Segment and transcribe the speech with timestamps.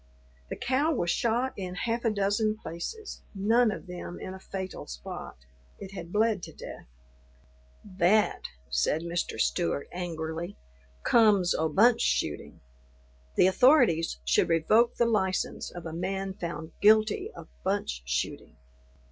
[0.49, 4.87] The cow was shot in half a dozen places, none of them in a fatal
[4.87, 5.37] spot;
[5.77, 6.87] it had bled to death.
[7.99, 9.39] "That," said Mr.
[9.39, 10.57] Stewart angrily,
[11.05, 12.61] "comes o' bunch shooting.
[13.35, 18.57] The authorities should revoke the license of a man found guilty of bunch shooting."